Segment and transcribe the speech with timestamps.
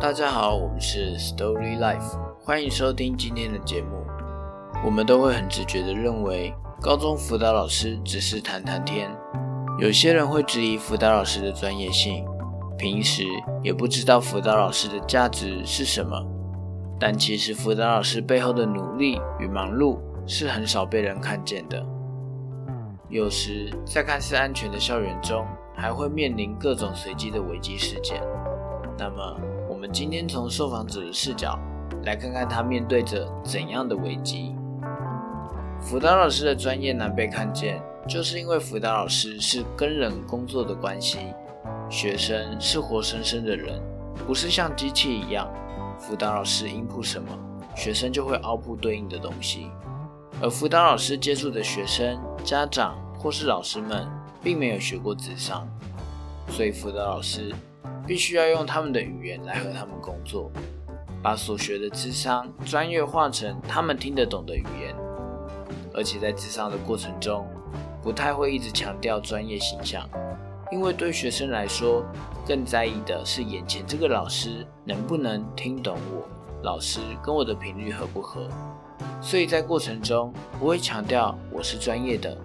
[0.00, 4.02] 大家好，我们是 Story Life，欢迎收听今天的节目。
[4.82, 9.14] 我们都会很直觉的认为，高中辅导老师只是谈谈天。
[9.78, 12.24] 有些人会质疑辅导老师的专业性，
[12.78, 13.24] 平时
[13.62, 16.18] 也不知道辅导老师的价值是什么。
[16.98, 21.84] 但其实辅导老师背后的努力与忙碌是很少被人看见的。
[23.10, 28.22] 有时在看似安全的校园中，还会面临各种随机的危机事件。
[29.00, 31.58] 那么，我们今天从受访者的视角
[32.04, 34.54] 来看看他面对着怎样的危机。
[35.80, 41.32] 辅导老师的专业难被看见，就是因为辅导老师是跟人工作的关系，
[41.88, 43.80] 学生是活生生的人，
[44.26, 45.50] 不是像机器一样，
[45.98, 47.28] 辅导老师音步什么，
[47.74, 49.70] 学生就会 output 对应的东西。
[50.42, 54.06] 而辅导老师接触的学生、家长或是老师们，
[54.42, 55.66] 并没有学过智商，
[56.48, 57.50] 所以辅导老师。
[58.06, 60.50] 必须要用他们的语言来和他们工作，
[61.22, 64.94] 把所学的智商专业化成他们听得懂的语言，
[65.94, 67.46] 而且在智商的过程中，
[68.02, 70.08] 不太会一直强调专业形象，
[70.72, 72.04] 因为对学生来说，
[72.46, 76.26] 更在意的是眼前这个老师能不能听懂我，
[76.62, 78.48] 老师跟我的频率合不合，
[79.20, 82.36] 所以在过程中不会强调我是专业的，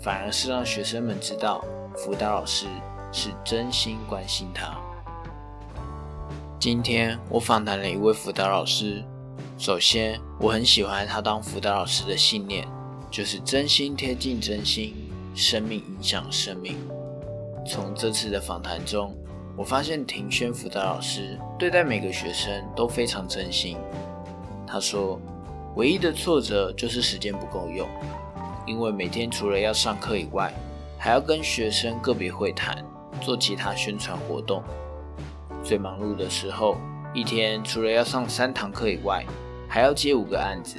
[0.00, 2.66] 反而是让学生们知道辅导老师
[3.16, 4.76] 是真心关心他。
[6.60, 9.02] 今天我访谈了一位辅导老师。
[9.56, 12.68] 首先，我很喜欢他当辅导老师的信念，
[13.10, 14.94] 就是真心贴近真心，
[15.34, 16.76] 生命影响生命。
[17.66, 19.16] 从这次的访谈中，
[19.56, 23.78] 我发现庭轩辅导老师对待每个学生都非常真心。
[24.66, 25.18] 他说，
[25.74, 27.88] 唯一的挫折就是时间不够用，
[28.66, 30.52] 因为每天除了要上课以外，
[30.98, 32.84] 还要跟学生个别会谈，
[33.20, 34.62] 做其他宣传活动。
[35.62, 36.76] 最忙碌的时候，
[37.12, 39.24] 一天除了要上三堂课以外，
[39.68, 40.78] 还要接五个案子。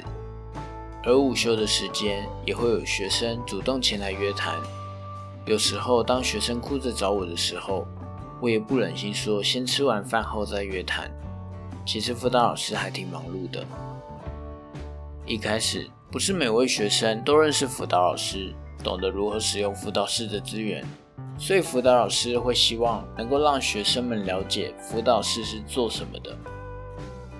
[1.04, 4.54] 而午休的时间，也会有学生主动前来约谈。
[5.46, 7.86] 有时候，当学生哭着找我的时候，
[8.40, 11.10] 我也不忍心说先吃完饭后再约谈。
[11.86, 13.64] 其实辅导老师还挺忙碌的。
[15.24, 20.84] 一开始，不是每位学生都认识辅导老师，懂得如何使用辅导室的资源。
[21.38, 26.36] 所以辅导老师会希望能够让学生们了解辅导室是做什么的。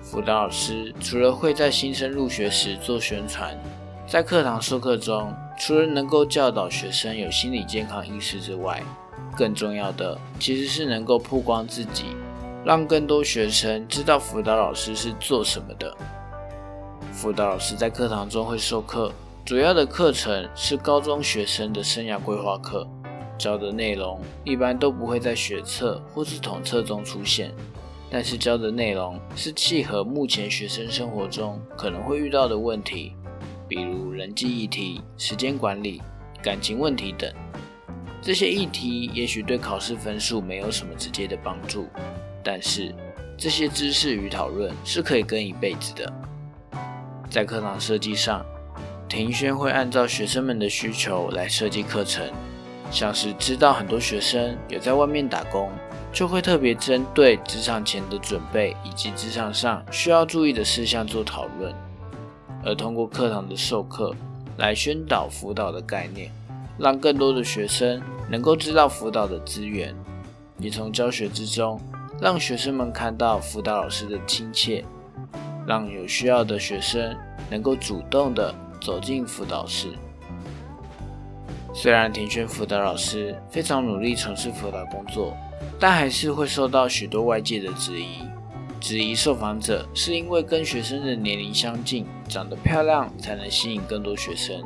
[0.01, 3.55] 辅导老师除了会在新生入学时做宣传，
[4.07, 8.81] 在课堂授课中，除了能够教导学生有心理健康意识之外，
[9.35, 12.05] 更重要的其实是能够曝光自己，
[12.63, 15.95] 让更多学生知道辅导老师是做什么的。
[17.11, 19.11] 辅导老师在课堂中会授课，
[19.45, 22.87] 主要的课程是高中学生的生涯规划课。
[23.39, 27.51] 教的内容一般都不会在学测或是统测中出现，
[28.11, 33.13] 但是教的内容是契合目前学生生活中可能会遇到的问题，
[33.67, 36.01] 比如人际议题、时间管理、
[36.43, 37.33] 感情问题等。
[38.21, 41.87] 这些议题也许对考试分数没有什么直接的帮助，
[42.43, 42.93] 但是
[43.37, 46.13] 这些知识与讨论是可以跟一辈子的。
[47.29, 48.45] 在课堂设计上，
[49.07, 52.29] 庭轩会按照学生们的需求来设计课程。
[52.91, 55.69] 像是知道很多学生有在外面打工，
[56.11, 61.73] 就会特别针对职场前的准备以及职场上需要注意的事项做讨论，
[62.65, 64.13] 而通过课堂的授课
[64.57, 66.31] 来宣导辅导的概念，
[66.77, 69.95] 让更多的学生能够知道辅导的资源，
[70.57, 71.79] 也从教学之中
[72.19, 74.83] 让学生们看到辅导老师的亲切，
[75.67, 77.15] 让有需要的学生
[77.49, 79.89] 能够主动的走进辅导室。
[81.73, 85.37] 虽然庭轩辅导老师非常努力从事辅导工作，
[85.79, 88.23] 但还是会受到许多外界的质疑。
[88.79, 94.63] 质疑受访者是因为跟学生的年龄相近，长得漂亮才能吸引更多学生。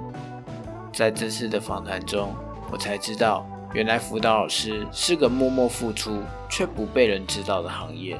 [0.94, 2.34] 在这次的访谈中，
[2.72, 8.20] 我才知道，原来辅导老师是个默默付出却不被人知道的行业。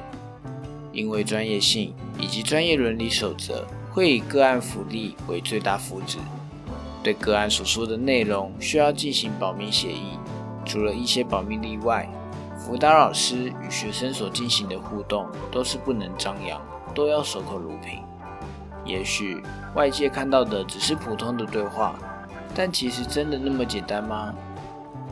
[0.92, 6.18] 因为专业性以及专业伦理守则，会以个案福利为最大福祉。
[7.04, 10.18] 对个案所说的内容需要进行保密协议，
[10.64, 12.08] 除了一些保密例外，
[12.56, 16.58] 辅导老师与学生所进行的互动都是不能张扬，
[16.94, 18.02] 都要守口如瓶。
[18.86, 19.42] 也许
[19.74, 21.94] 外界看到的只是普通的对话，
[22.54, 24.34] 但其实真的那么简单吗？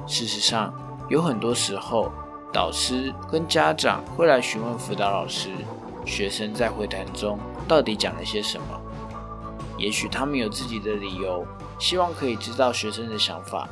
[0.06, 0.72] 事实上，
[1.10, 2.10] 有很多时候，
[2.54, 5.50] 导师跟家长会来询问辅导老师，
[6.06, 8.81] 学生在会谈中到底讲了些什么。
[9.82, 11.44] 也许他们有自己的理由。
[11.78, 13.68] 希望可以知道学生的想法，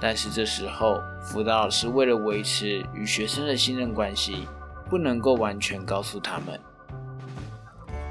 [0.00, 4.46] 但是这时候辅导老师为了维持与学生的信任关系，
[4.88, 6.60] 不能够完全告诉他们。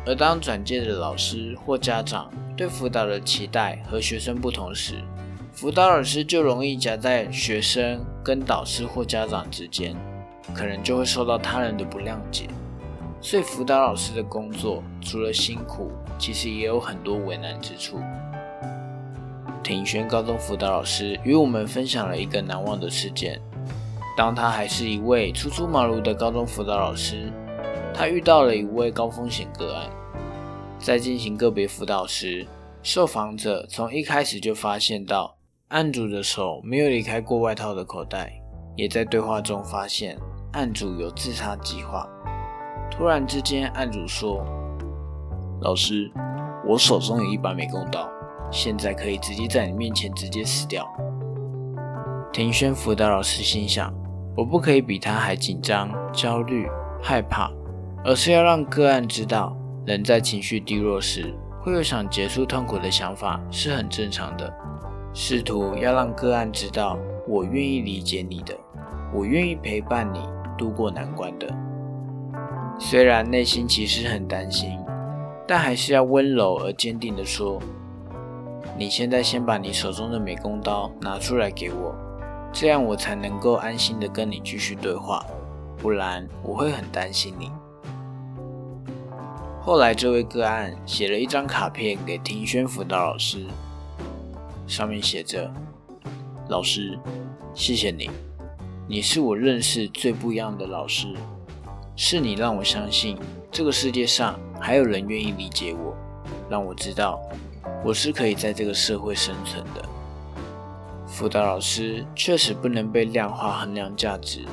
[0.05, 5.01] 而当转介的老师或家长对辅导的期待和学生不同时，
[5.53, 9.95] 辅导老师就容易夹在学生跟导师或家长之间，
[10.53, 12.49] 可能就会受到他人的不谅解。
[13.21, 17.99] 所以，辅导老师的工作除了辛苦，其实也有很多为难之处。
[19.63, 23.41] 庭轩高中辅导老师与我们分享了一个难忘的事件。
[24.15, 27.33] 当他还是一位初出茅庐的高中辅导老师，
[27.91, 29.89] 他遇到了一位高风险个案。
[30.77, 32.45] 在进行个别辅导时，
[32.83, 35.37] 受访者从一开始就发现到
[35.69, 38.31] 案主的手没有离开过外套的口袋，
[38.75, 40.17] 也在对话中发现
[40.53, 42.07] 案主有自杀计划。
[42.91, 44.45] 突然之间，案主说
[45.61, 46.11] ：“老师，
[46.67, 48.09] 我手中有一把美工刀，
[48.51, 50.87] 现在可以直接在你面前直接死掉。”
[52.33, 53.93] 庭轩辅导老师心想
[54.35, 56.67] ：“我不可以比他还紧张、焦虑、
[56.99, 57.51] 害怕，
[58.03, 59.55] 而是要让个案知道，
[59.85, 61.31] 人在情绪低落时
[61.61, 64.51] 会有想结束痛苦的想法是很正常的。
[65.13, 66.97] 试图要让个案知道，
[67.27, 68.57] 我愿意理解你的，
[69.13, 71.47] 我愿意陪伴你度过难关的。”
[72.79, 74.79] 虽然内心其实很担心，
[75.51, 77.61] 但还是要温柔而坚定地说
[78.79, 81.93] ：“你现在先把你手中的美工刀拿出来给我，
[82.53, 85.25] 这样我才能够安心的跟你继续对话，
[85.77, 87.51] 不然我会很担心你。”
[89.61, 93.45] 后来，这位个案写了一张卡片给庭轩辅导老师，
[94.65, 95.51] 上面写着
[96.47, 96.97] ：“老师，
[97.53, 98.09] 谢谢你，
[98.87, 101.13] 你是我认识最不一样的老师。”
[101.97, 103.17] 是你让我相信
[103.51, 105.95] 这个世界上还有人愿意理解我，
[106.47, 107.19] 让我知道
[107.83, 109.83] 我是可以在这个社会生存的。
[111.07, 114.45] 辅导老师确实不能被量化衡量价值，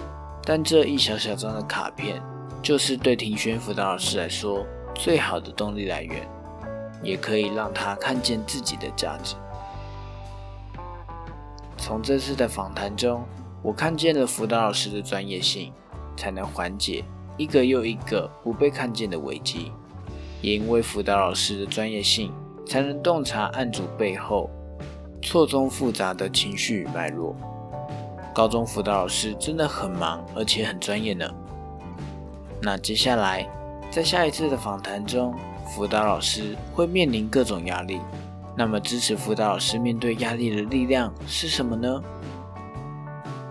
[0.42, 2.20] 但这一小小张的卡片，
[2.62, 6.26] 就是对庭轩辅导老师来说最好的动力来源，
[7.02, 9.36] 也可以让他看见自己的价值。
[11.76, 13.22] 从这次的访谈中，
[13.62, 15.72] 我看见了辅导老师的专业性，
[16.16, 17.04] 才能缓解。
[17.36, 19.70] 一个又一个不被看见的危机，
[20.40, 22.32] 也因为辅导老师的专业性，
[22.66, 24.48] 才能洞察案主背后
[25.22, 27.36] 错综复杂的情绪脉络。
[28.34, 31.28] 高中辅导老师真的很忙，而且很专业呢。
[32.62, 33.48] 那接下来，
[33.90, 35.34] 在下一次的访谈中，
[35.74, 38.00] 辅导老师会面临各种压力。
[38.56, 42.02] 那么，支持辅导老师面对压力的力量是什么呢？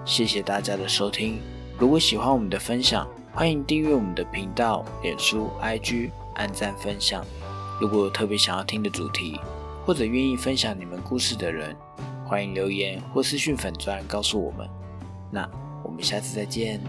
[0.06, 1.39] 谢谢大家的收听。
[1.78, 7.24] 如果喜欢我们的分享，欢迎订阅我们的频道、脸书、IG，按赞分享。
[7.80, 9.39] 如果有特别想要听的主题，
[9.86, 11.75] 或者愿意分享你们故事的人，
[12.25, 14.68] 欢迎留言或私讯粉钻告诉我们。
[15.31, 15.48] 那
[15.84, 16.81] 我们下次再见。